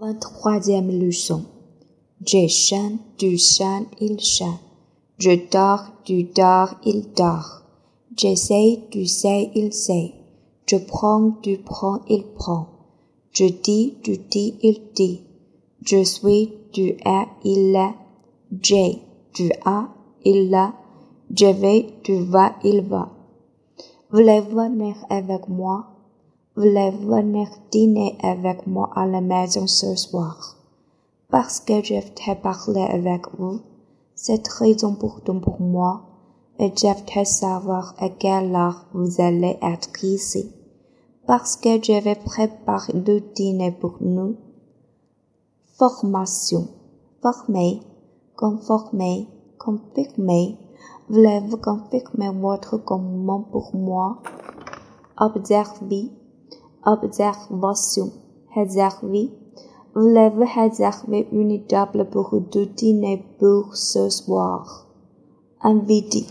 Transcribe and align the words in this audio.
Vingt-troisième 0.00 0.90
leçon. 0.98 1.44
Je 2.26 2.46
chante, 2.48 3.00
tu 3.18 3.36
chantes, 3.36 3.88
il 4.00 4.18
chante. 4.18 4.58
Je 5.18 5.32
dors, 5.52 5.88
tu 6.04 6.22
dors, 6.24 6.74
il 6.86 7.12
dort. 7.14 7.60
J'essaie, 8.16 8.80
tu 8.90 9.04
sais, 9.04 9.50
il 9.54 9.74
sait. 9.74 10.14
Je 10.66 10.76
prends, 10.76 11.32
tu 11.42 11.58
prends, 11.58 12.00
il 12.08 12.24
prend. 12.24 12.68
Je 13.32 13.44
dis, 13.44 13.98
tu 14.02 14.16
dis, 14.16 14.54
il 14.62 14.80
dit. 14.94 15.20
Je 15.82 16.02
suis, 16.02 16.50
tu 16.72 16.96
es, 17.04 17.26
il 17.44 17.76
est. 17.76 17.94
J'ai, 18.62 19.02
tu 19.34 19.50
as, 19.66 19.86
il 20.24 20.54
a. 20.54 20.72
Je 21.36 21.44
vais, 21.44 21.88
tu 22.02 22.20
vas, 22.20 22.54
il 22.64 22.80
va. 22.80 23.10
Voulez-vous 24.10 24.56
venir 24.56 24.96
avec 25.10 25.46
moi? 25.46 25.88
Voulez-vous 26.56 27.14
venir 27.14 27.48
dîner 27.70 28.18
avec 28.22 28.66
moi 28.66 28.90
à 28.96 29.06
la 29.06 29.20
maison 29.20 29.68
ce 29.68 29.94
soir? 29.94 30.56
Parce 31.30 31.60
que 31.60 31.80
je 31.84 32.00
t'ai 32.00 32.34
parlé 32.34 32.80
avec 32.80 33.22
vous, 33.38 33.60
c'est 34.16 34.42
très 34.42 34.84
important 34.84 35.38
pour 35.38 35.60
moi, 35.60 36.02
et 36.58 36.70
veux 36.70 37.24
savoir 37.24 37.94
à 37.98 38.08
quelle 38.08 38.54
heure 38.56 38.84
vous 38.92 39.20
allez 39.20 39.58
être 39.62 40.04
ici. 40.04 40.52
Parce 41.24 41.54
que 41.54 41.80
je 41.80 42.02
vais 42.02 42.16
préparer 42.16 42.94
le 42.94 43.20
dîner 43.20 43.70
pour 43.70 43.98
nous. 44.00 44.34
Formation. 45.78 46.66
Former. 47.22 47.80
Conformer. 48.36 49.28
Confirmer. 49.56 50.58
Voulez-vous 51.08 51.58
confirmer 51.58 52.30
votre 52.30 52.76
commandement 52.78 53.40
pour 53.52 53.76
moi? 53.76 54.18
Observer. 55.16 56.10
Observation. 56.84 58.10
Réserver. 58.54 59.30
Voulez-vous 59.94 60.46
réserver 60.54 61.28
une 61.30 61.62
table 61.66 62.06
pour 62.10 62.40
deux 62.40 62.66
dîner 62.66 63.22
pour 63.38 63.76
ce 63.76 64.08
soir? 64.08 64.86
Inviter. 65.62 66.26